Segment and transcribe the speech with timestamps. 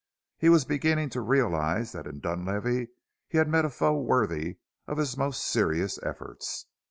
[0.39, 2.87] He was beginning to realize that in Dunlavey
[3.27, 6.65] he had met a foe worthy of his most serious efforts.